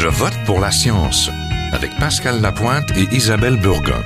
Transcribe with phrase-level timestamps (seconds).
[0.00, 1.28] Je vote pour la science
[1.72, 4.00] avec Pascal Lapointe et Isabelle Burgon.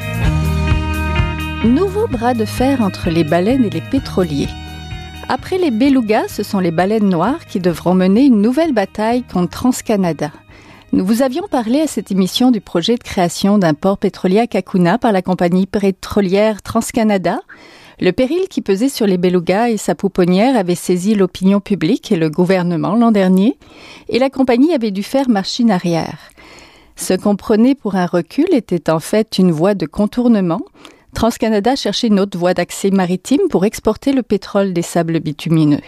[1.67, 4.49] Nouveau bras de fer entre les baleines et les pétroliers.
[5.29, 9.51] Après les belugas, ce sont les baleines noires qui devront mener une nouvelle bataille contre
[9.51, 10.33] TransCanada.
[10.93, 14.47] Nous vous avions parlé à cette émission du projet de création d'un port pétrolier à
[14.47, 17.41] Kakuna par la compagnie pétrolière TransCanada.
[18.03, 22.17] Le péril qui pesait sur les belugas et sa pouponnière avait saisi l'opinion publique et
[22.17, 23.57] le gouvernement l'an dernier,
[24.09, 26.19] et la compagnie avait dû faire machine arrière.
[26.97, 30.63] Ce qu'on prenait pour un recul était en fait une voie de contournement.
[31.15, 35.79] TransCanada cherchait une autre voie d'accès maritime pour exporter le pétrole des sables bitumineux.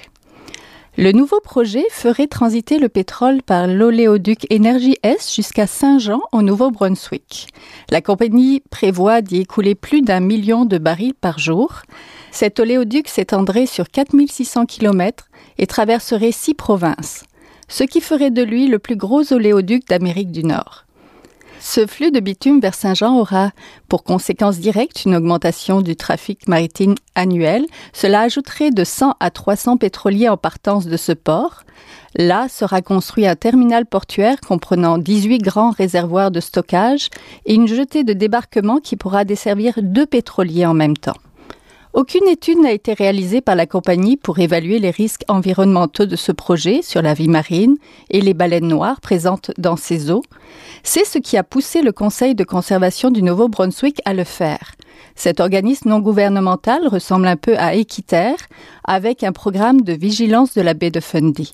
[0.97, 7.49] Le nouveau projet ferait transiter le pétrole par l'oléoduc Énergie S jusqu'à Saint-Jean au Nouveau-Brunswick.
[7.91, 11.83] La compagnie prévoit d'y écouler plus d'un million de barils par jour.
[12.31, 17.25] Cet oléoduc s'étendrait sur 4600 km et traverserait six provinces,
[17.67, 20.84] ce qui ferait de lui le plus gros oléoduc d'Amérique du Nord.
[21.67, 23.51] Ce flux de bitume vers Saint-Jean aura
[23.89, 27.65] pour conséquence directe une augmentation du trafic maritime annuel.
[27.95, 31.63] Cela ajouterait de 100 à 300 pétroliers en partance de ce port.
[32.17, 37.09] Là sera construit un terminal portuaire comprenant 18 grands réservoirs de stockage
[37.47, 41.17] et une jetée de débarquement qui pourra desservir deux pétroliers en même temps.
[41.95, 46.33] Aucune étude n'a été réalisée par la compagnie pour évaluer les risques environnementaux de ce
[46.33, 47.77] projet sur la vie marine
[48.11, 50.25] et les baleines noires présentes dans ces eaux.
[50.83, 54.73] C'est ce qui a poussé le Conseil de conservation du Nouveau-Brunswick à le faire.
[55.15, 58.49] Cet organisme non gouvernemental ressemble un peu à Équiterre,
[58.83, 61.53] avec un programme de vigilance de la baie de Fundy.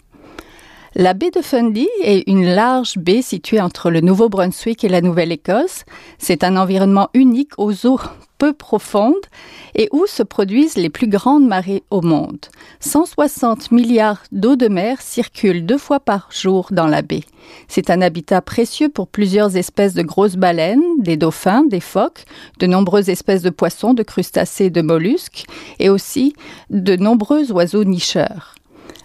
[0.94, 5.84] La baie de Fundy est une large baie située entre le Nouveau-Brunswick et la Nouvelle-Écosse.
[6.16, 8.00] C'est un environnement unique aux eaux
[8.41, 9.27] peu profondes
[9.74, 12.47] et où se produisent les plus grandes marées au monde.
[12.80, 17.24] 160 milliards d'eau de mer circulent deux fois par jour dans la baie.
[17.69, 22.24] C'est un habitat précieux pour plusieurs espèces de grosses baleines, des dauphins, des phoques,
[22.58, 25.44] de nombreuses espèces de poissons, de crustacés de mollusques,
[25.78, 26.32] et aussi
[26.70, 28.54] de nombreux oiseaux nicheurs.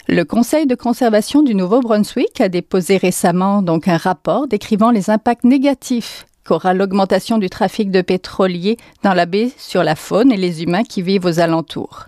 [0.08, 5.44] Le Conseil de conservation du Nouveau-Brunswick a déposé récemment donc un rapport décrivant les impacts
[5.44, 10.62] négatifs qu'aura l'augmentation du trafic de pétroliers dans la baie sur la faune et les
[10.62, 12.06] humains qui vivent aux alentours.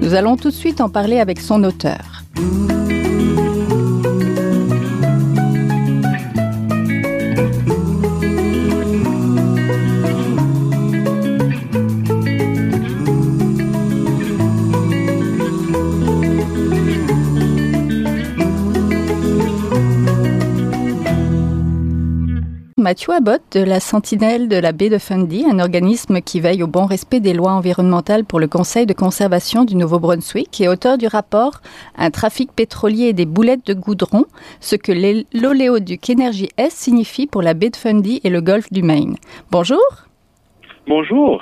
[0.00, 2.22] Nous allons tout de suite en parler avec son auteur.
[22.90, 26.66] Mathieu Abbott de la Sentinelle de la baie de Fundy, un organisme qui veille au
[26.66, 31.06] bon respect des lois environnementales pour le Conseil de conservation du Nouveau-Brunswick et auteur du
[31.06, 31.60] rapport
[31.96, 34.24] Un trafic pétrolier et des boulettes de goudron,
[34.58, 34.90] ce que
[35.32, 39.14] l'oléoduc Énergie S signifie pour la baie de Fundy et le golfe du Maine.
[39.52, 39.78] Bonjour.
[40.88, 41.40] Bonjour.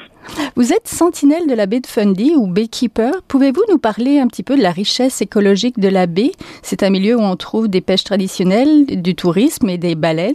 [0.54, 3.22] Vous êtes sentinelle de la baie de Fundy ou beekeeper.
[3.26, 6.32] Pouvez-vous nous parler un petit peu de la richesse écologique de la baie?
[6.60, 10.34] C'est un milieu où on trouve des pêches traditionnelles, du tourisme et des baleines.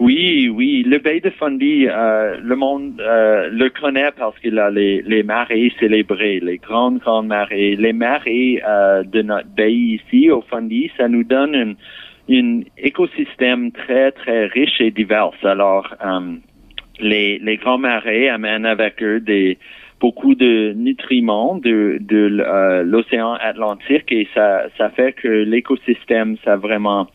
[0.00, 0.82] Oui, oui.
[0.82, 5.22] Le baie de Fundy, euh, le monde euh, le connaît parce qu'il a les, les
[5.22, 7.76] marées célébrées, les grandes, grandes marées.
[7.76, 11.74] Les marées euh, de notre baie ici, au Fundy, ça nous donne un
[12.28, 15.32] une écosystème très, très riche et divers.
[15.42, 15.92] Alors,
[17.00, 19.58] les, les grands marées amènent avec eux des
[20.00, 26.56] beaucoup de nutriments de, de euh, l'océan Atlantique et ça, ça fait que l'écosystème, ça
[26.56, 27.06] vraiment,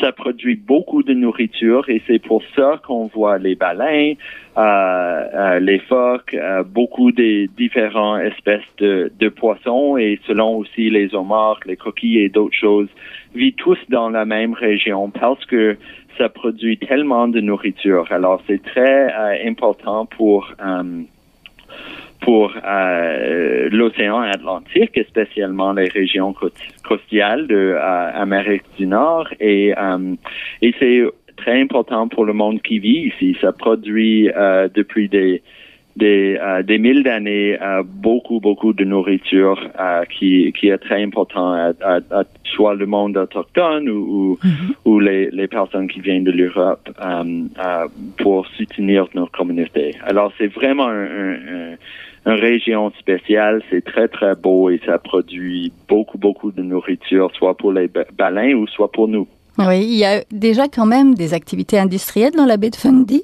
[0.00, 4.16] ça produit beaucoup de nourriture et c'est pour ça qu'on voit les baleines,
[4.56, 11.14] euh, euh, les phoques, beaucoup des différentes espèces de, de poissons et selon aussi les
[11.14, 12.88] homards, les coquilles et d'autres choses,
[13.34, 15.76] vivent tous dans la même région parce que
[16.16, 18.06] ça produit tellement de nourriture.
[18.10, 19.12] Alors c'est très
[19.44, 20.52] important pour
[22.28, 26.34] pour euh, l'océan Atlantique, spécialement les régions
[26.86, 30.14] costiales de euh, du Nord, et, euh,
[30.60, 31.04] et c'est
[31.38, 33.34] très important pour le monde qui vit ici.
[33.40, 35.40] Ça produit euh, depuis des
[35.96, 41.02] des, euh, des mille d'années euh, beaucoup, beaucoup de nourriture euh, qui, qui est très
[41.02, 44.74] important à, à, soit le monde autochtone ou, mm-hmm.
[44.84, 46.88] ou, les, les personnes qui viennent de l'Europe
[48.18, 49.96] pour soutenir notre communauté.
[50.06, 51.74] Alors, c'est vraiment un,
[52.26, 57.56] une région spéciale, c'est très, très beau et ça produit beaucoup, beaucoup de nourriture, soit
[57.56, 59.26] pour les baleines ou soit pour nous.
[59.58, 63.22] Oui, il y a déjà quand même des activités industrielles dans la baie de Fundy.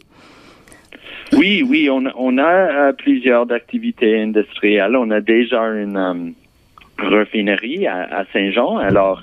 [1.32, 4.96] Oui, oui, on, on a euh, plusieurs activités industrielles.
[4.96, 6.30] On a déjà une euh,
[6.98, 8.78] raffinerie à, Saint-Jean.
[8.78, 9.22] Alors,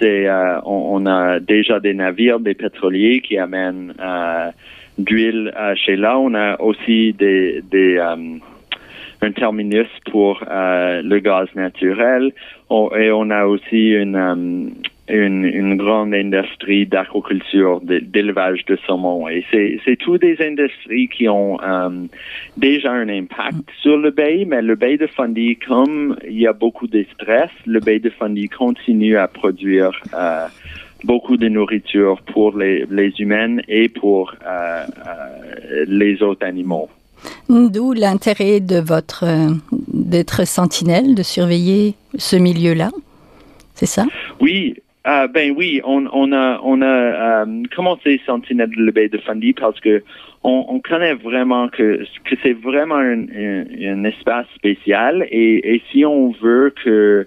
[0.00, 0.26] c'est
[0.64, 3.92] on, a déjà des navires, des pétroliers qui amènent
[4.96, 6.18] d'huile chez là.
[6.18, 8.00] On a aussi des, des
[9.22, 12.32] un terminus pour le gaz naturel
[12.70, 14.72] et on a aussi une
[15.10, 19.28] une, une grande industrie d'aquaculture, d'élevage de saumon.
[19.28, 19.44] Et
[19.84, 22.06] c'est tous des industries qui ont euh,
[22.56, 26.52] déjà un impact sur le bay, mais le bay de Fundy, comme il y a
[26.52, 30.46] beaucoup de stress, le bay de Fundy continue à produire euh,
[31.04, 34.84] beaucoup de nourriture pour les, les humains et pour euh,
[35.86, 36.88] les autres animaux.
[37.48, 39.24] D'où l'intérêt de votre
[39.92, 42.90] d'être sentinelle, de surveiller ce milieu-là,
[43.74, 44.04] c'est ça?
[44.40, 49.16] Oui, ah, ben oui, on, a on a euh, commencé Sentinelle de la baie de
[49.16, 50.02] Fundy parce que
[50.44, 56.32] on, on connaît vraiment que que c'est vraiment un, un, espace spécial et, si on
[56.32, 57.26] veut que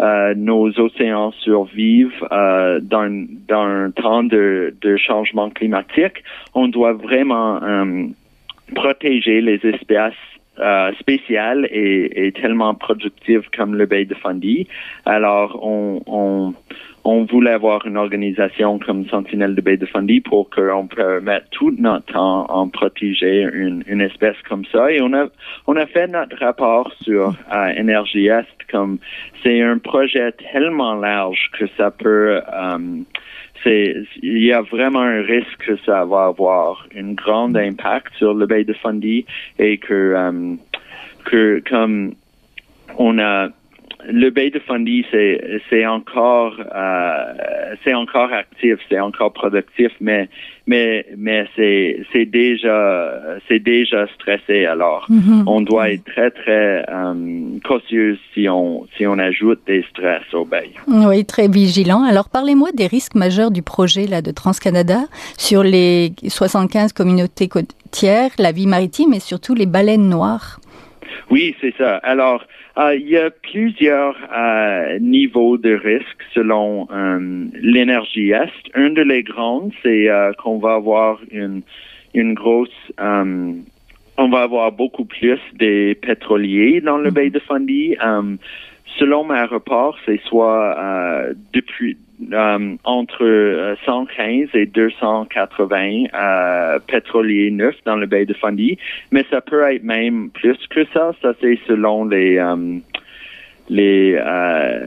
[0.00, 6.24] euh, nos océans survivent euh, dans, dans un temps de, de changement climatique,
[6.54, 8.06] on doit vraiment euh,
[8.72, 10.14] protéger les espèces
[10.58, 14.68] euh, spéciales et, et, tellement productives comme le baie de Fundy.
[15.06, 16.52] Alors, on, on,
[17.04, 21.74] on voulait avoir une organisation comme Sentinelle de Baie de Fundy pour qu'on permette tout
[21.78, 24.92] notre temps en protéger une, une, espèce comme ça.
[24.92, 25.26] Et on a,
[25.66, 28.98] on a fait notre rapport sur euh, Énergie Est comme
[29.42, 32.78] c'est un projet tellement large que ça peut, euh,
[33.62, 38.34] c'est, il y a vraiment un risque que ça va avoir un grand impact sur
[38.34, 39.24] le Baie de Fundy
[39.58, 40.54] et que, euh,
[41.24, 42.14] que comme
[42.98, 43.48] on a
[44.08, 47.34] le Bay de Fundy, c'est c'est encore euh,
[47.84, 50.28] c'est encore actif, c'est encore productif, mais
[50.66, 54.66] mais mais c'est c'est déjà c'est déjà stressé.
[54.66, 55.44] Alors mm-hmm.
[55.46, 60.44] on doit être très très euh, cautieux si on si on ajoute des stress au
[60.44, 60.70] Bay.
[60.88, 62.02] Oui, très vigilant.
[62.02, 65.02] Alors parlez-moi des risques majeurs du projet là de TransCanada
[65.38, 70.60] sur les 75 communautés côtières, la vie maritime et surtout les baleines noires.
[71.30, 71.96] Oui, c'est ça.
[71.98, 72.44] Alors
[72.78, 78.48] euh, il y a plusieurs euh, niveaux de risque selon euh, l'énergie est.
[78.74, 80.08] Un de les grands, c'est
[80.38, 81.62] qu'on va avoir une,
[82.14, 82.92] une grosse
[84.18, 87.14] on va avoir beaucoup plus des pétroliers dans le mm-hmm.
[87.14, 87.96] baie de Fundy.
[88.98, 90.76] selon ma rapport, c'est soit
[91.52, 91.96] depuis
[92.32, 98.78] euh, entre 115 euh, et 280 euh, pétroliers neufs dans le baie de Fundy,
[99.10, 101.12] mais ça peut être même plus que ça.
[101.22, 102.78] Ça c'est selon les euh,
[103.68, 104.20] les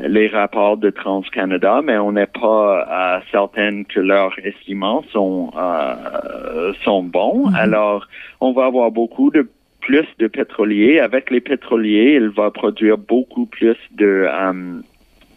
[0.07, 5.51] les rapports de TransCanada, mais on n'est pas certain que leurs estimants sont
[6.83, 7.49] sont bons.
[7.49, 7.55] Mm-hmm.
[7.55, 8.07] Alors,
[8.41, 9.47] on va avoir beaucoup de
[9.79, 10.99] plus de pétroliers.
[10.99, 14.27] Avec les pétroliers, il va produire beaucoup plus de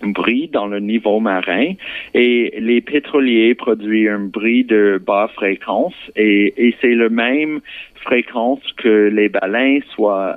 [0.03, 1.73] bris dans le niveau marin
[2.15, 7.61] et les pétroliers produisent un bris de bas fréquence et, et c'est le même
[7.97, 10.37] fréquence que les baleines soit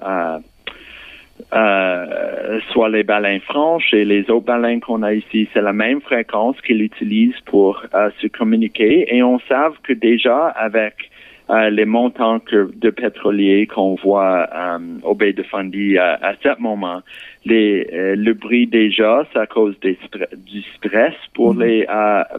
[1.54, 6.02] euh, soit les baleines franches et les autres baleines qu'on a ici, c'est la même
[6.02, 11.11] fréquence qu'ils utilisent pour euh, se communiquer et on sait que déjà avec
[11.50, 16.34] euh, les montants que, de pétroliers qu'on voit euh, au baie de Fundy à, à
[16.36, 17.02] ce moment.
[17.44, 19.98] Les, euh, le bruit déjà, c'est à cause des
[20.46, 21.64] du stress pour mhm.
[21.64, 21.88] les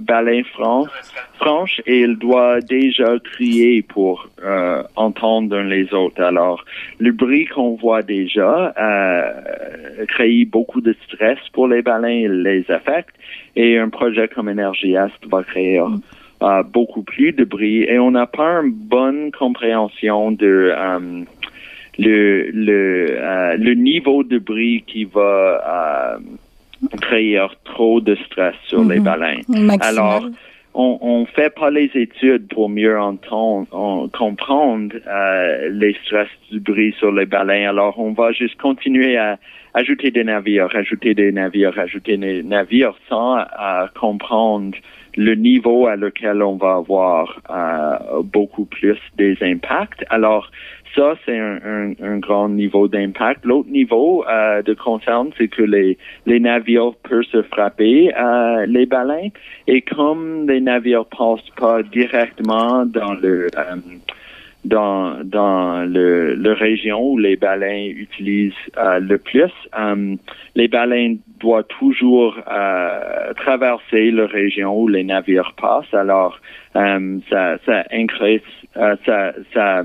[0.01, 4.29] baleines franches et il doit déjà crier pour
[4.95, 6.23] entendre les autres.
[6.23, 6.65] Alors,
[7.01, 8.73] le bruit qu'on voit déjà
[10.09, 13.15] crée beaucoup de stress pour les baleines, les affecte
[13.57, 15.81] et un projet comme Énergie Est va créer
[16.63, 21.25] beaucoup plus de bruit et on n'a pas une bonne compréhension de euh,
[21.99, 26.19] le le euh, le niveau de bruit qui va euh,
[27.01, 29.05] créer trop de stress sur les mhm.
[29.05, 29.45] baleines.
[29.81, 30.25] Alors
[30.75, 34.95] on, on fait pas les études pour mieux entendre, comprendre
[35.71, 37.67] les stress du bruit sur les baleines.
[37.67, 39.39] Alors, on va juste continuer à
[39.75, 43.45] ajouter des navires, rajouter des navires, rajouter des navires sans
[44.01, 44.75] comprendre
[45.17, 50.05] le niveau à lequel on va avoir euh, beaucoup plus des impacts.
[50.11, 50.51] Alors,
[50.95, 53.45] ça, c'est un, un, grand niveau d'impact.
[53.45, 58.87] L'autre niveau euh, de concerne, c'est que les, les navires peuvent se frapper euh, les
[58.87, 59.31] baleines.
[59.67, 63.77] Et comme les navires passent pas directement dans le euh,
[64.65, 69.53] dans dans le, le région où les baleines utilisent euh, le plus.
[69.79, 70.17] Euh,
[70.55, 75.93] les baleines doivent toujours euh, traverser la région où les navires passent.
[75.93, 76.39] Alors,
[76.75, 78.41] ça, ça increase,
[78.75, 79.83] ça, ça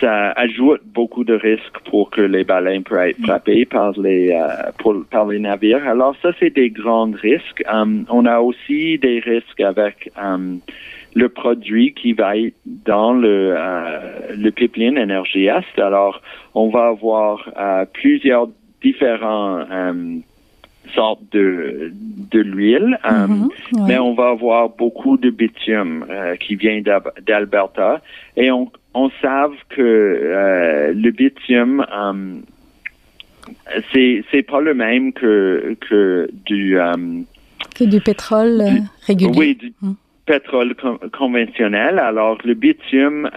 [0.00, 4.94] ça ajoute beaucoup de risques pour que les baleines puissent être frappées par les euh,
[5.10, 5.86] par les navires.
[5.86, 7.62] Alors ça, c'est des grands risques.
[7.72, 10.60] Um, on a aussi des risques avec um,
[11.14, 15.78] le produit qui va être dans le euh, le pipeline énergie est.
[15.78, 16.20] Alors,
[16.54, 18.48] on va avoir euh, plusieurs
[18.82, 20.22] différents um,
[20.94, 21.92] sorte de,
[22.30, 23.48] de l'huile, euh, mhm,
[23.86, 26.82] mais on va avoir beaucoup de bitume euh, qui vient
[27.26, 28.02] d'Alberta
[28.36, 31.86] et on, on savent que euh, le bitume
[33.92, 36.78] c'est c'est pas le même que que du
[37.74, 38.62] que du pétrole
[39.06, 39.32] régulier.
[39.36, 39.96] Oui, du mhm.
[40.26, 40.74] Pétrole
[41.12, 41.98] conventionnel.
[41.98, 43.28] Alors le bitume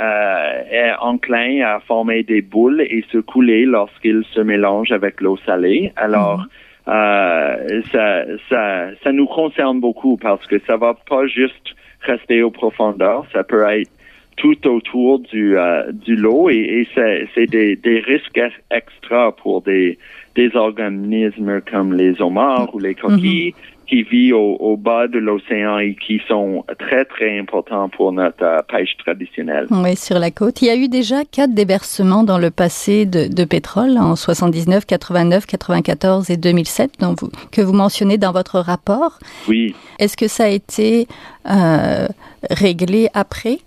[0.72, 5.92] est enclin à former des boules et se couler lorsqu'il se mélange avec l'eau salée.
[5.96, 6.48] Alors mhm
[6.88, 12.52] euh, ça, ça, ça nous concerne beaucoup parce que ça va pas juste rester aux
[12.52, 13.92] profondeurs, ça peut être
[14.38, 18.40] tout autour du, euh, du lot et, et c'est des, des risques
[18.72, 19.98] extra pour des,
[20.36, 23.54] des organismes comme les homards ou les coquilles
[23.88, 28.62] qui vivent au, bas de l'océan et qui sont très, très importants pour notre euh,
[28.62, 29.68] pêche traditionnelle.
[29.72, 30.62] Oui, sur la côte.
[30.62, 34.86] Il y a eu déjà quatre déversements dans le passé de, de pétrole en 79,
[34.86, 36.68] 89, 94 et 2007
[37.00, 39.20] donc vous, que vous mentionnez dans votre rapport.
[39.48, 39.76] Oui.
[40.00, 41.08] Est-ce que ça a été
[41.50, 42.08] euh,
[42.50, 43.60] réglé après?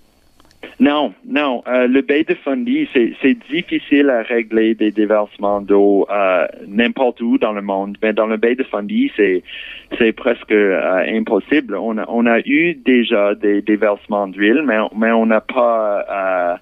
[0.79, 1.63] Non, non.
[1.67, 7.37] Euh, le baie de Fundy, c'est difficile à régler des déversements d'eau euh, n'importe où
[7.37, 7.97] dans le monde.
[8.03, 9.43] Mais dans le baie de Fundy, c'est
[9.99, 11.77] c'est presque euh, impossible.
[11.77, 16.59] On a, on a eu déjà des déversements d'huile, mais mais on n'a pas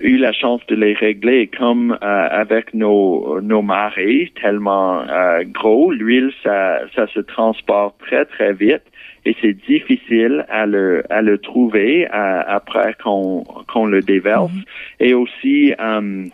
[0.00, 5.04] eu la chance de les régler comme avec nos nos marées tellement
[5.46, 5.90] gros.
[5.92, 8.82] L'huile, ça ça se transporte très très vite
[9.24, 14.62] et c'est difficile à le à le trouver après qu'on qu'on le déverse mhm.
[15.00, 16.26] et aussi euh,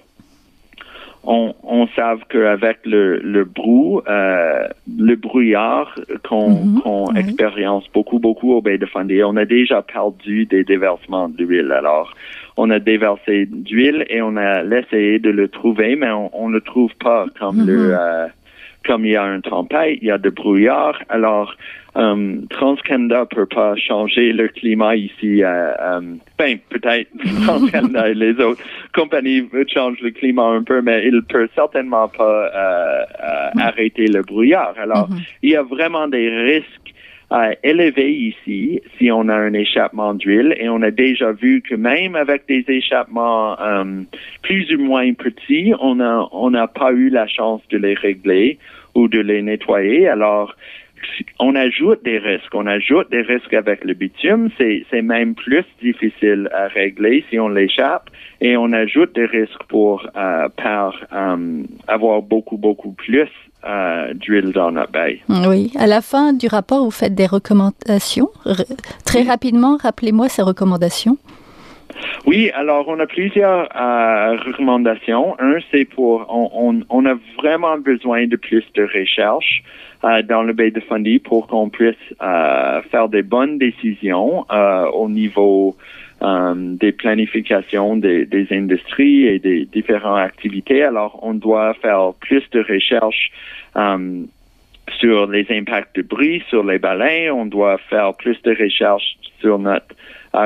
[1.26, 5.94] on, on savent qu'avec le, le brou, euh, le brouillard
[6.28, 6.80] qu'on mhm.
[6.80, 11.72] qu'on expérience beaucoup, beaucoup au Baie de Fundy, on a déjà perdu des déversements d'huile.
[11.72, 12.14] Alors,
[12.56, 16.60] on a déversé d'huile et on a essayé de le trouver, mais on ne le
[16.60, 17.88] trouve pas comme le...
[17.88, 17.98] Mhm.
[17.98, 18.26] Euh,
[18.86, 20.96] comme il y a un tempête, il y a de brouillard.
[21.08, 21.54] Alors,
[21.94, 25.42] um, TransCanada peut pas changer le climat ici.
[25.42, 27.10] Euh, um, ben, peut-être
[27.44, 28.62] TransCanada et les autres
[28.94, 34.22] compagnies changent le climat un peu, mais il peut certainement pas euh, euh, arrêter le
[34.22, 34.74] brouillard.
[34.78, 35.36] Alors, mm-hmm.
[35.42, 36.85] il y a vraiment des risques
[37.32, 41.74] euh, élevés ici si on a un échappement d'huile et on a déjà vu que
[41.74, 44.06] même avec des échappements um,
[44.42, 48.58] plus ou moins petits, on a on n'a pas eu la chance de les régler
[48.94, 50.08] ou de les nettoyer.
[50.08, 50.56] Alors,
[51.38, 52.54] on ajoute des risques.
[52.54, 54.50] On ajoute des risques avec le bitume.
[54.58, 58.10] C'est, même plus difficile à régler si on l'échappe.
[58.40, 63.28] Et on ajoute des risques pour euh, par euh, avoir beaucoup, beaucoup plus
[63.64, 65.20] euh, d'huile dans notre baie.
[65.28, 65.72] Oui.
[65.78, 68.28] À la fin du rapport, vous faites des recommandations.
[69.04, 71.18] très rapidement, rappelez-moi ces recommandations.
[72.26, 75.36] Oui, alors on a plusieurs euh, recommandations.
[75.38, 79.62] Un, c'est pour on, on, a vraiment besoin de plus de recherche
[80.04, 84.44] euh, dans le Bay de Fundy pour qu'on puisse euh, faire des bonnes décisions
[84.92, 85.76] au niveau
[86.20, 90.82] des planifications des, des, industries et des différentes activités.
[90.82, 93.30] Alors, on doit faire plus de recherche
[94.98, 97.32] sur les impacts de bruit sur les baleines.
[97.32, 99.94] On doit faire plus de recherche sur notre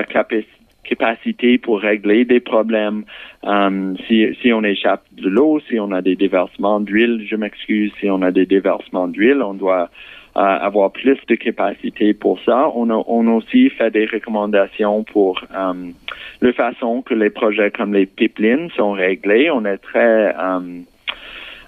[0.09, 3.04] capacité capacité pour régler des problèmes.
[3.42, 7.92] Um, si, si on échappe de l'eau, si on a des déversements d'huile, je m'excuse,
[8.00, 9.90] si on a des déversements d'huile, on doit
[10.37, 12.70] euh, avoir plus de capacité pour ça.
[12.75, 15.92] On a, on a aussi fait des recommandations pour um,
[16.40, 19.50] la façon que les projets comme les pipelines sont réglés.
[19.50, 20.84] On est très um,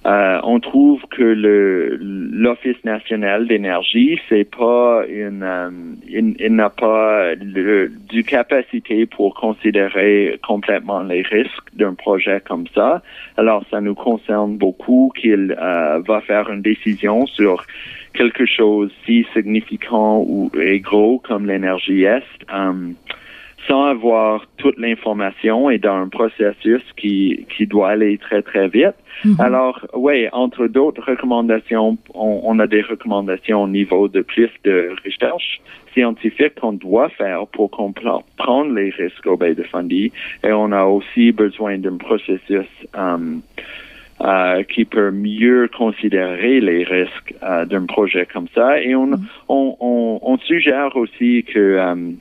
[0.04, 5.70] euh, on trouve que le l'Office national d'énergie, c'est pas une, euh,
[6.12, 13.02] il, n'a pas le, du capacité pour considérer complètement les risques d'un projet comme ça.
[13.36, 17.64] Alors, ça nous concerne beaucoup qu'il euh, va faire une décision sur
[18.14, 22.22] quelque chose si significant ou et gros comme l'énergie est
[23.68, 28.94] sans avoir toute l'information et dans un processus qui, qui doit aller très, très vite.
[29.24, 29.36] Mhm.
[29.38, 35.60] Alors, oui, entre d'autres recommandations, on, a des recommandations au niveau de plus de recherche
[35.94, 40.10] scientifique qu'on doit faire pour comprendre les risques au Bay de Fundy.
[40.42, 43.42] Et on a aussi besoin d'un processus um,
[44.20, 48.80] euh, qui peut mieux considérer les risques euh, d'un projet comme ça.
[48.80, 49.26] Et on, mhm.
[49.48, 52.16] on, on, on, suggère aussi que um,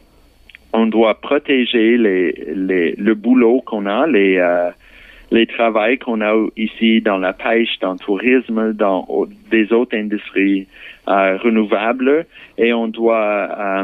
[0.74, 4.40] on doit protéger les, les le boulot qu'on a, les
[5.32, 9.08] les travails qu'on a ici dans la pêche, dans le tourisme, dans
[9.50, 10.68] des autres industries
[11.08, 12.26] euh, renouvelables,
[12.58, 13.84] et on doit euh,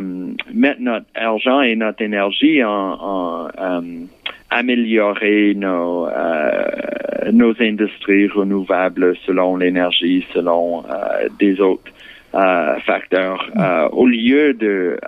[0.53, 3.81] mettre notre argent et notre énergie en, en euh,
[4.49, 6.07] améliorer nos
[7.33, 10.83] nos industries renouvelables selon l'énergie, selon
[11.37, 11.91] des autres
[12.31, 13.49] facteurs,
[13.91, 14.99] au lieu de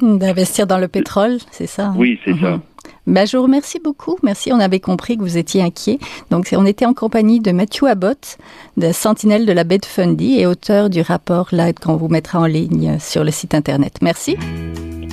[0.00, 1.88] d'investir dans le pétrole, c'est ça.
[1.88, 1.94] Hein?
[1.96, 2.52] Oui, c'est ça.
[2.52, 2.60] Mhm.
[3.06, 4.16] Ben, je vous remercie beaucoup.
[4.22, 4.52] Merci.
[4.52, 5.98] On avait compris que vous étiez inquiet.
[6.30, 8.38] Donc, on était en compagnie de Matthew Abbott,
[8.76, 12.40] de Sentinelle de la baie de Fundy et auteur du rapport là qu'on vous mettra
[12.40, 13.98] en ligne sur le site Internet.
[14.02, 14.36] Merci.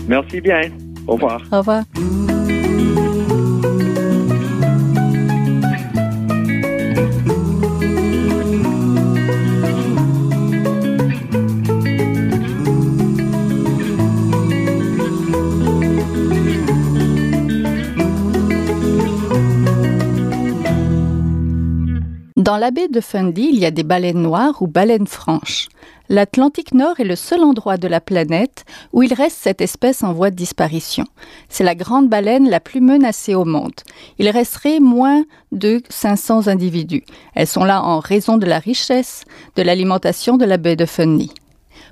[0.07, 0.61] Merci bien.
[1.07, 1.41] Au revoir.
[1.51, 1.83] Au revoir.
[22.53, 25.69] Dans la baie de Fundy, il y a des baleines noires ou baleines franches.
[26.07, 30.13] L'Atlantique Nord est le seul endroit de la planète où il reste cette espèce en
[30.13, 31.05] voie de disparition.
[31.49, 33.73] C'est la grande baleine la plus menacée au monde.
[34.19, 37.03] Il resterait moins de 500 individus.
[37.33, 39.23] Elles sont là en raison de la richesse
[39.55, 41.31] de l'alimentation de la baie de Fundy.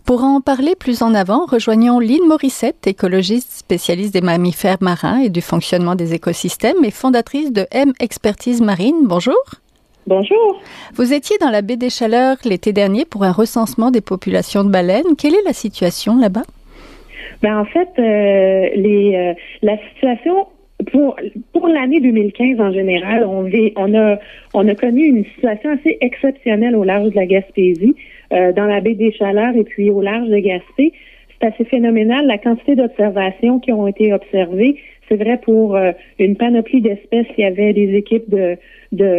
[0.06, 5.30] Pour en parler plus en avant, rejoignons Lynn Morissette, écologiste spécialiste des mammifères marins et
[5.30, 9.08] du fonctionnement des écosystèmes et fondatrice de M Expertise Marine.
[9.08, 9.61] Bonjour.
[10.08, 10.62] Bonjour.
[10.96, 14.70] Vous étiez dans la baie des Chaleurs l'été dernier pour un recensement des populations de
[14.70, 15.16] baleines.
[15.18, 16.44] Quelle est la situation là-bas?
[17.42, 20.48] Ben, en fait, euh, les, euh, la situation
[20.92, 21.16] pour,
[21.54, 24.18] pour l'année 2015 en général, on, on, a,
[24.54, 27.96] on a connu une situation assez exceptionnelle au large de la Gaspésie,
[28.34, 30.94] euh, dans la baie des Chaleurs et puis au large de Gaspé.
[31.40, 34.78] C'est assez phénoménal la quantité d'observations qui ont été observées.
[35.12, 35.78] C'est vrai pour
[36.20, 37.26] une panoplie d'espèces.
[37.38, 38.58] Il y avait des équipes de,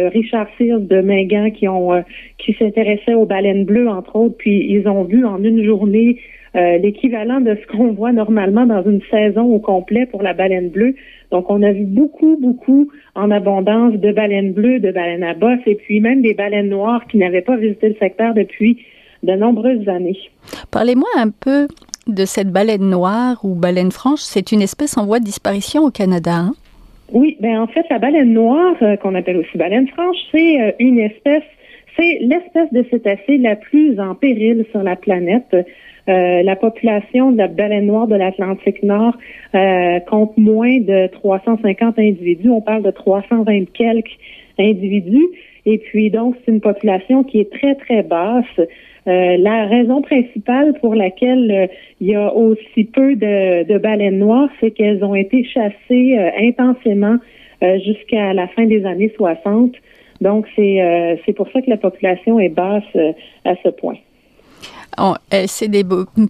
[0.09, 2.01] Richard Sears de Mingan euh,
[2.39, 6.19] qui s'intéressaient aux baleines bleues entre autres, puis ils ont vu en une journée
[6.55, 10.69] euh, l'équivalent de ce qu'on voit normalement dans une saison au complet pour la baleine
[10.69, 10.95] bleue.
[11.29, 15.61] Donc, on a vu beaucoup, beaucoup en abondance de baleines bleues, de baleines à bosse
[15.67, 18.83] et puis même des baleines noires qui n'avaient pas visité le secteur depuis
[19.21, 20.17] de nombreuses années.
[20.71, 21.67] Parlez-moi un peu
[22.07, 24.21] de cette baleine noire ou baleine franche.
[24.21, 26.35] C'est une espèce en voie de disparition au Canada.
[26.35, 26.53] Hein?
[27.11, 30.71] Oui, ben en fait, la baleine noire, euh, qu'on appelle aussi baleine franche, c'est euh,
[30.79, 31.43] une espèce,
[31.97, 35.55] c'est l'espèce de cétacé la plus en péril sur la planète.
[36.09, 39.15] Euh, la population de la baleine noire de l'Atlantique Nord
[40.09, 42.49] compte moins de 350 individus.
[42.49, 44.17] On parle de 320 quelques
[44.59, 45.27] individus.
[45.65, 48.59] Et puis donc, c'est une population qui est très, très basse.
[49.07, 51.67] Euh, la raison principale pour laquelle euh,
[51.99, 57.17] il y a aussi peu de, baleines noires, c'est qu'elles ont été chassées euh, intensément
[57.85, 59.71] jusqu'à la fin des années 60.
[60.19, 62.83] Donc, c'est c'est pour ça que la population est basse
[63.45, 63.95] à ce point.
[65.47, 65.85] C'est des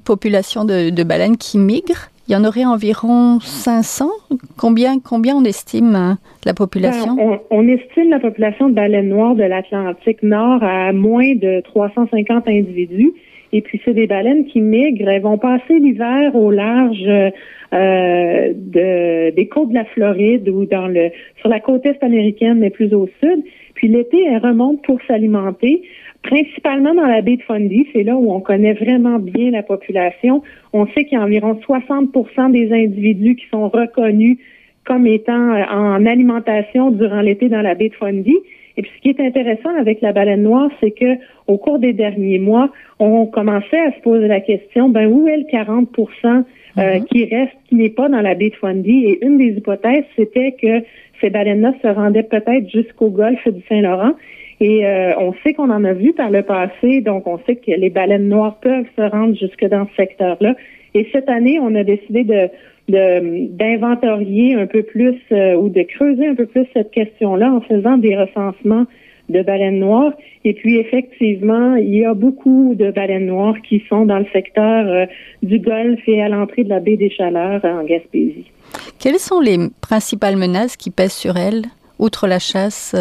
[0.06, 2.13] populations de baleines qui migrent?
[2.28, 4.10] Il y en aurait environ 500.
[4.58, 7.16] Combien, combien on estime hein, la population?
[7.16, 12.48] Ben, on, estime la population de baleines noires de l'Atlantique Nord à moins de 350
[12.48, 13.12] individus.
[13.52, 15.10] Et puis, c'est des baleines qui migrent.
[15.10, 20.88] Elles vont passer l'hiver au large euh, de, des côtes de la Floride ou dans
[20.88, 21.10] le
[21.40, 23.44] sur la côte est américaine, mais plus au sud.
[23.84, 25.82] Puis l'été, elles remontent pour s'alimenter
[26.22, 30.42] principalement dans la baie de Fundy, c'est là où on connaît vraiment bien la population.
[30.72, 34.38] On sait qu'il y a environ 60% des individus qui sont reconnus
[34.86, 38.38] comme étant euh, en alimentation durant l'été dans la baie de Fundy.
[38.78, 41.18] Et puis, ce qui est intéressant avec la baleine noire, c'est que
[41.48, 42.70] au cours des derniers mois,
[43.00, 46.44] on commençait à se poser la question, ben où est le 40 euh,
[46.78, 47.06] mm-hmm.
[47.08, 49.08] qui reste, qui n'est pas dans la baie de Fundy?
[49.08, 50.86] Et une des hypothèses, c'était que
[51.24, 54.14] ces baleines-là se rendaient peut-être jusqu'au golfe du Saint-Laurent
[54.60, 57.72] et euh, on sait qu'on en a vu par le passé, donc on sait que
[57.72, 60.56] les baleines noires peuvent se rendre jusque dans ce secteur-là.
[60.94, 62.50] Et cette année, on a décidé de
[62.90, 67.98] d'inventorier un peu plus euh, ou de creuser un peu plus cette question-là en faisant
[67.98, 68.86] des recensements
[69.30, 70.14] de baleines noires.
[70.44, 74.86] Et puis effectivement, il y a beaucoup de baleines noires qui sont dans le secteur
[74.88, 75.06] euh,
[75.42, 78.52] du Golfe et à l'entrée de la baie des Chaleurs en Gaspésie.
[79.00, 81.64] Quelles sont les principales menaces qui pèsent sur elles,
[82.00, 82.96] outre la chasse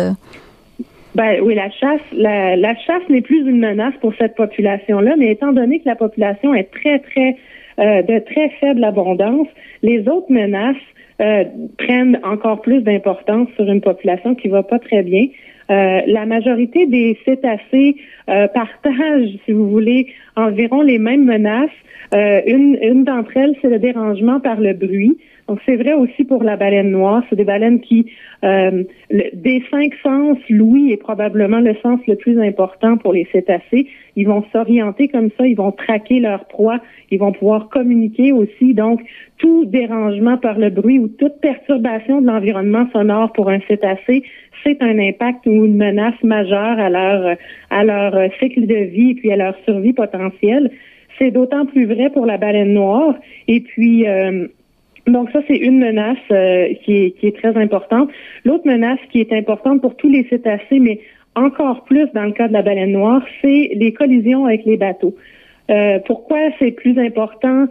[1.14, 5.52] ben oui, la chasse, la, chasse n'est plus une menace pour cette population-là, mais étant
[5.52, 7.36] donné que la population est très, très
[7.78, 9.48] euh, de très faible abondance,
[9.82, 10.76] les autres menaces
[11.20, 11.44] euh,
[11.76, 15.26] prennent encore plus d'importance sur une population qui va pas très bien.
[15.70, 21.70] Euh, la majorité des cétacés partagent, si vous voulez, environ les mêmes menaces.
[22.14, 25.18] une une d'entre elles, c'est le dérangement par le bruit.
[25.48, 27.22] Donc c'est vrai aussi pour la baleine noire.
[27.28, 28.06] C'est des baleines qui,
[28.44, 33.86] euh, des cinq sens, l'ouïe est probablement le sens le plus important pour les cétacés.
[34.16, 38.74] Ils vont s'orienter comme ça, ils vont traquer leur proie, ils vont pouvoir communiquer aussi.
[38.74, 39.00] Donc
[39.38, 44.22] tout dérangement par le bruit ou toute perturbation de l'environnement sonore pour un cétacé,
[44.64, 47.36] c'est un impact ou une menace majeure à leur
[47.70, 50.70] à leur cycle de vie et puis à leur survie potentielle.
[51.18, 53.14] C'est d'autant plus vrai pour la baleine noire.
[53.48, 54.46] Et puis, euh,
[55.06, 58.10] donc ça, c'est une menace euh, qui, est, qui est très importante.
[58.44, 61.00] L'autre menace qui est importante pour tous les cétacés, mais
[61.34, 65.16] encore plus dans le cas de la baleine noire, c'est les collisions avec les bateaux.
[65.70, 67.66] Euh, pourquoi c'est plus important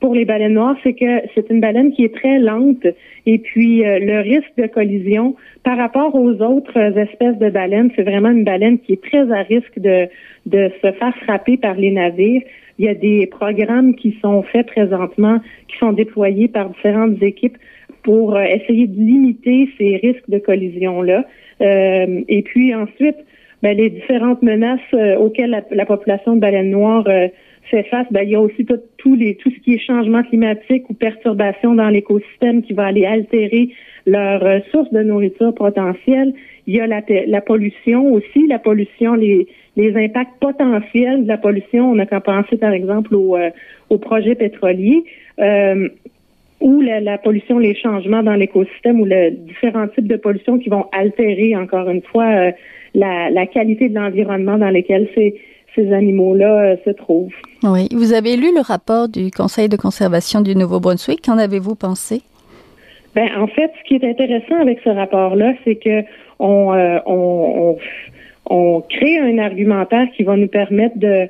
[0.00, 2.86] pour les baleines noires, c'est que c'est une baleine qui est très lente
[3.24, 8.30] et puis le risque de collision par rapport aux autres espèces de baleines, c'est vraiment
[8.30, 10.08] une baleine qui est très à risque de,
[10.46, 12.42] de se faire frapper par les navires.
[12.78, 17.56] Il y a des programmes qui sont faits présentement, qui sont déployés par différentes équipes
[18.02, 21.24] pour euh, essayer de limiter ces risques de collision-là.
[21.60, 23.16] Euh, et puis ensuite,
[23.62, 27.08] ben, les différentes menaces euh, auxquelles la, population de baleines noires
[27.70, 28.64] fait face, ben, il y a aussi
[28.98, 33.06] tout, les, tout ce qui est changement climatique ou perturbation dans l'écosystème qui va aller
[33.06, 33.70] altérer
[34.06, 36.32] leur source de nourriture potentielle.
[36.66, 41.38] Il y a la, la pollution aussi, la pollution, les, les impacts potentiels de la
[41.38, 41.90] pollution.
[41.90, 43.50] On a qu'à penser, par exemple, au, euh,
[43.90, 45.04] au projet pétrolier.
[45.38, 45.88] Euh,
[46.60, 50.70] ou la, la, pollution, les changements dans l'écosystème ou les différents types de pollution qui
[50.70, 52.50] vont altérer, encore une fois, euh,
[52.94, 55.34] la, la, qualité de l'environnement dans lequel ces,
[55.74, 57.34] ces animaux-là euh, se trouvent.
[57.62, 57.88] Oui.
[57.92, 61.22] Vous avez lu le rapport du Conseil de conservation du Nouveau-Brunswick?
[61.24, 62.22] Qu'en avez-vous pensé?
[63.14, 66.02] Ben, en fait, ce qui est intéressant avec ce rapport-là, c'est que
[66.38, 66.74] on,
[67.06, 67.78] on, on
[68.48, 71.28] on crée un argumentaire qui va nous permettre de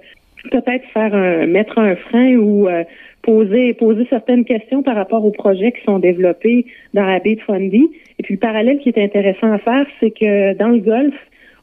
[0.51, 2.85] peut-être faire un, mettre un frein ou euh,
[3.23, 7.41] poser poser certaines questions par rapport aux projets qui sont développés dans la baie de
[7.41, 7.89] Fundy.
[8.19, 11.15] Et puis le parallèle qui est intéressant à faire, c'est que dans le Golfe,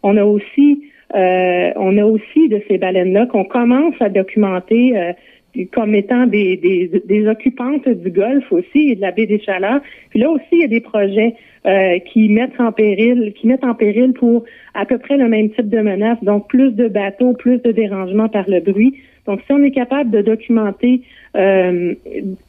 [0.01, 0.83] on a aussi
[1.15, 5.13] euh, on a aussi de ces baleines-là qu'on commence à documenter euh,
[5.71, 9.81] comme étant des, des, occupantes du Golfe aussi et de la baie des Chaleurs.
[10.09, 11.35] Puis là aussi, il y a des projets
[11.67, 15.51] euh, qui mettent en péril, qui mettent en péril pour à peu près le même
[15.51, 18.95] type de menace, donc plus de bateaux, plus de dérangements par le bruit.
[19.25, 21.01] Donc, si on est capable de documenter,
[21.37, 21.93] euh,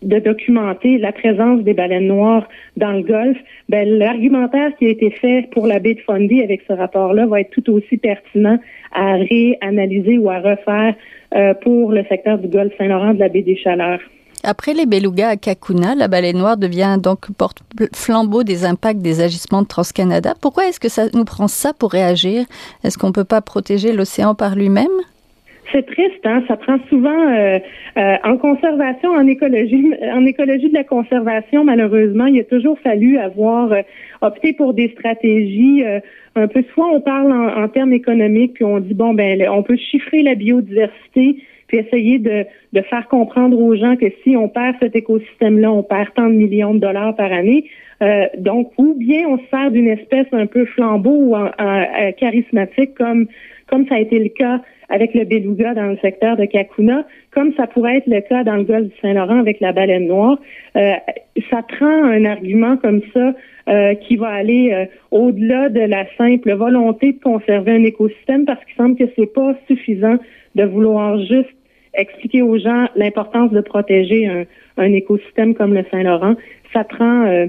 [0.03, 5.11] de documenter la présence des baleines noires dans le Golfe, ben, l'argumentaire qui a été
[5.11, 8.59] fait pour la baie de Fundy avec ce rapport-là va être tout aussi pertinent
[8.93, 10.95] à réanalyser ou à refaire
[11.35, 14.01] euh, pour le secteur du Golfe Saint-Laurent de la baie des Chaleurs.
[14.47, 19.63] Après les belugas à Kakuna, la baleine noire devient donc porte-flambeau des impacts des agissements
[19.63, 20.35] de TransCanada.
[20.39, 22.45] Pourquoi est-ce que ça nous prend ça pour réagir?
[22.83, 24.91] Est-ce qu'on ne peut pas protéger l'océan par lui-même?
[25.73, 26.43] C'est triste, hein?
[26.49, 27.59] Ça prend souvent euh,
[27.97, 31.65] euh, en conservation, en écologie, en écologie de la conservation.
[31.65, 33.83] Malheureusement, il a toujours fallu avoir euh,
[34.21, 35.83] opté pour des stratégies
[36.35, 36.63] un peu.
[36.73, 40.23] Soit on parle en, en, termes économiques, puis on dit bon ben, on peut chiffrer
[40.23, 44.97] la biodiversité, puis essayer de, de faire comprendre aux gens que si on perd cet
[44.97, 47.71] écosystème-là, on perd tant de millions de dollars par année.
[48.39, 51.37] donc, ou bien on se sert d'une espèce un peu flambeau ou
[52.19, 53.27] charismatique comme
[53.67, 57.53] comme ça a été le cas avec le beluga dans le secteur de Kakuna, comme
[57.55, 60.39] ça pourrait être le cas dans le golfe du Saint-Laurent avec la baleine noire.
[60.77, 60.93] Euh,
[61.51, 63.35] ça prend un argument comme ça
[63.69, 68.63] euh, qui va aller euh, au-delà de la simple volonté de conserver un écosystème parce
[68.65, 70.17] qu'il semble que c'est pas suffisant
[70.55, 71.55] de vouloir juste
[71.95, 74.45] expliquer aux gens l'importance de protéger un,
[74.77, 76.35] un, écosystème comme le Saint-Laurent.
[76.73, 77.47] Ça prend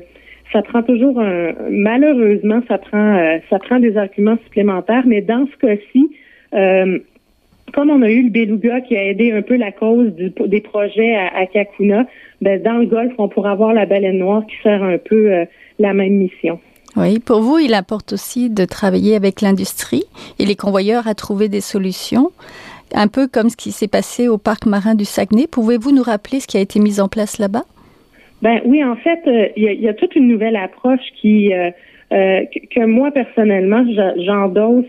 [0.54, 5.66] ça prend toujours un, malheureusement ça prend ça prend des arguments supplémentaires mais dans ce
[5.66, 6.12] cas-ci
[7.76, 11.14] comme on a eu le beluga qui a aidé un peu la cause des projets
[11.14, 12.08] à, Kakuna,
[12.42, 15.46] ben, dans le Golfe, on pourra avoir la baleine noire qui sert un peu euh,
[15.78, 16.58] la même mission.
[16.96, 20.06] Oui, pour vous, il importe aussi de travailler avec l'industrie
[20.40, 22.30] et les convoyeurs à trouver des solutions,
[22.94, 25.48] un peu comme ce qui s'est passé au parc marin du Saguenay.
[25.52, 27.66] Pouvez-vous nous rappeler ce qui a été mis en place là-bas?
[28.42, 31.72] Ben oui, en fait, euh, il y, a toute une nouvelle approche qui euh,
[32.10, 33.84] que, moi personnellement
[34.18, 34.86] j'endosse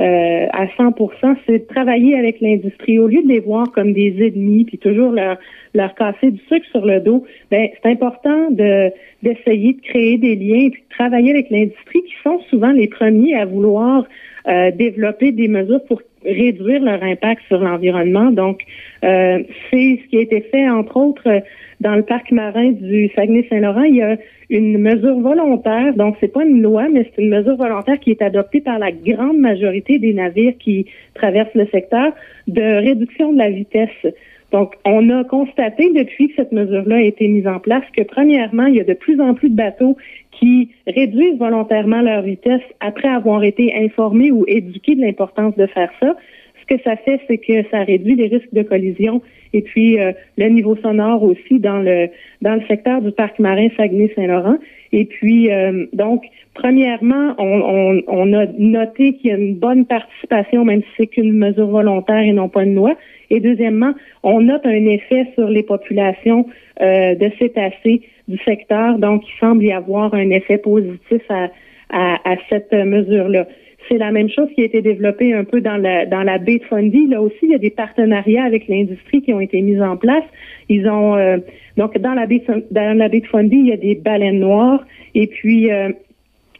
[0.00, 2.98] euh, à 100%, c'est de travailler avec l'industrie.
[2.98, 5.38] Au lieu de les voir comme des ennemis, puis toujours leur,
[5.72, 8.90] leur casser du sucre sur le dos, ben, c'est important de
[9.22, 13.34] d'essayer de créer des liens, puis de travailler avec l'industrie, qui sont souvent les premiers
[13.36, 14.04] à vouloir
[14.48, 18.30] euh, développer des mesures pour réduire leur impact sur l'environnement.
[18.30, 18.62] Donc,
[19.04, 21.42] euh, c'est ce qui a été fait, entre autres,
[21.80, 23.82] dans le parc marin du Saguenay-Saint-Laurent.
[23.82, 24.16] Il y a
[24.50, 28.22] une mesure volontaire, donc c'est pas une loi, mais c'est une mesure volontaire qui est
[28.22, 32.12] adoptée par la grande majorité des navires qui traversent le secteur
[32.46, 34.14] de réduction de la vitesse.
[34.54, 38.66] Donc, on a constaté depuis que cette mesure-là a été mise en place que, premièrement,
[38.66, 39.96] il y a de plus en plus de bateaux
[40.30, 45.90] qui réduisent volontairement leur vitesse après avoir été informés ou éduqués de l'importance de faire
[45.98, 46.14] ça.
[46.60, 50.12] Ce que ça fait, c'est que ça réduit les risques de collision et puis euh,
[50.38, 52.08] le niveau sonore aussi dans le
[52.40, 54.56] dans le secteur du parc marin Saguenay-Saint-Laurent.
[54.92, 59.84] Et puis euh, donc, premièrement, on, on, on a noté qu'il y a une bonne
[59.84, 62.96] participation, même si c'est qu'une mesure volontaire et non pas une loi.
[63.34, 66.46] Et deuxièmement, on note un effet sur les populations
[66.80, 68.98] euh, de cétacés du secteur.
[68.98, 71.48] Donc, il semble y avoir un effet positif à,
[71.90, 73.46] à, à cette mesure-là.
[73.88, 76.58] C'est la même chose qui a été développée un peu dans la dans la baie
[76.58, 77.06] de Fundy.
[77.08, 80.24] Là aussi, il y a des partenariats avec l'industrie qui ont été mis en place.
[80.68, 81.36] Ils ont euh,
[81.76, 84.86] donc dans la baie dans la baie de Fundy, il y a des baleines noires
[85.14, 85.90] et puis euh,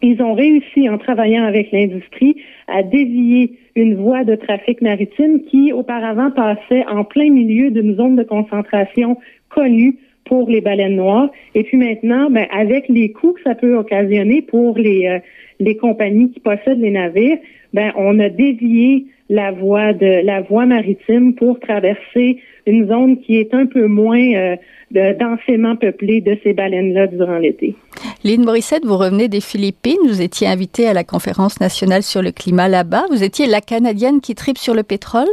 [0.02, 2.37] ils ont réussi en travaillant avec l'industrie
[2.68, 8.16] à dévier une voie de trafic maritime qui auparavant passait en plein milieu d'une zone
[8.16, 9.16] de concentration
[9.48, 11.30] connue pour les baleines noires.
[11.54, 15.18] Et puis maintenant, ben, avec les coûts que ça peut occasionner pour les, euh,
[15.61, 17.38] les compagnies qui possèdent les navires,
[17.72, 23.37] ben, on a dévié la voie de la voie maritime pour traverser une zone qui
[23.37, 24.56] est un peu moins euh,
[24.90, 27.74] densément peuplée de ces baleines-là durant l'été.
[28.22, 29.98] Lynn Morissette, vous revenez des Philippines.
[30.06, 33.04] Vous étiez invitée à la conférence nationale sur le climat là-bas.
[33.10, 35.28] Vous étiez la Canadienne qui tripe sur le pétrole.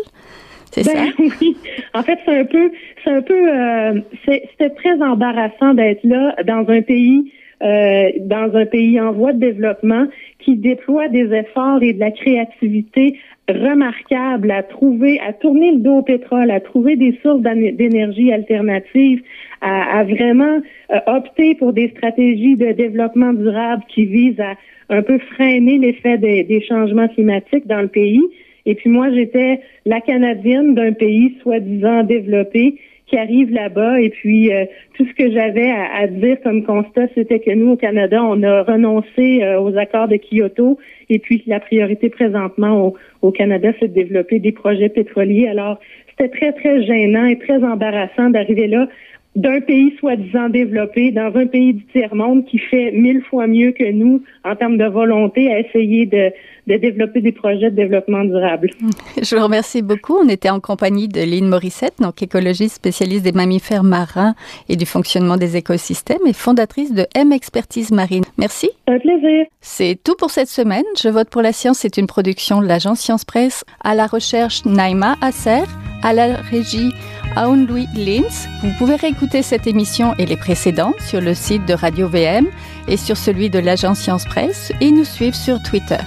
[0.71, 1.23] C'est ben, ça?
[1.41, 1.56] Oui.
[1.93, 2.71] En fait, c'est un peu,
[3.04, 7.32] c'est un peu, euh, c'était très embarrassant d'être là dans un pays
[7.63, 10.08] euh, dans un pays en voie de développement
[10.39, 15.97] qui déploie des efforts et de la créativité remarquables à trouver, à tourner le dos
[15.97, 19.21] au pétrole, à trouver des sources d'énergie alternatives,
[19.62, 24.56] à, vraiment euh, opter pour des stratégies de développement durable qui visent à
[24.89, 28.21] un peu freiner l'effet des changements climatiques dans le pays.
[28.65, 32.80] Et puis moi, j'étais la Canadienne d'un pays soi-disant développé
[33.12, 34.00] qui arrive là-bas.
[34.00, 37.76] Et puis, euh, tout ce que j'avais à, dire comme constat, c'était que nous, au
[37.76, 40.80] Canada, on a renoncé euh, aux accords de Kyoto.
[41.10, 45.50] Et puis, la priorité présentement au, au Canada, c'est de développer des projets pétroliers.
[45.50, 45.78] Alors,
[46.10, 48.88] c'était très, très gênant et très embarrassant d'arriver là
[49.36, 53.89] d'un pays soi-disant développé dans un pays du tiers-monde qui fait mille fois mieux que
[53.89, 56.32] nous en termes de volonté à essayer de,
[56.67, 58.69] de développer des projets de développement durable.
[59.21, 60.17] Je vous remercie beaucoup.
[60.17, 64.36] On était en compagnie de Lynn Morissette, donc écologiste spécialiste des mammifères marins
[64.69, 68.24] et du fonctionnement des écosystèmes et fondatrice de M Expertise Marine.
[68.38, 68.69] Merci.
[68.88, 69.45] Un plaisir.
[69.62, 70.84] C'est tout pour cette semaine.
[71.02, 71.80] Je vote pour la science.
[71.80, 73.63] C'est une production de l'agence Science Presse.
[73.84, 75.63] À la recherche, Naima Asser.
[76.04, 76.91] À la régie,
[77.36, 78.47] Aoun Louis Linz.
[78.63, 82.47] Vous pouvez réécouter cette émission et les précédentes sur le site de Radio VM
[82.88, 86.00] et sur celui de l'agence Science Presse et nous suivre sur Twitter.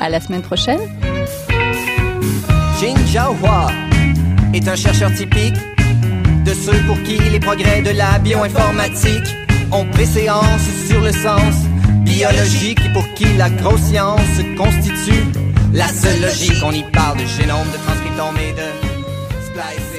[0.00, 0.80] À la semaine prochaine.
[2.80, 3.68] Jin Jiahua
[4.54, 5.54] est un chercheur typique
[6.44, 9.36] de ceux pour qui les progrès de la bioinformatique
[9.70, 11.54] ont préséance sur le sens
[12.02, 15.24] biologique et pour qui la grosse science constitue
[15.72, 16.62] la seule logique.
[16.64, 19.89] On y parle de génome, de transcriptome et de splice.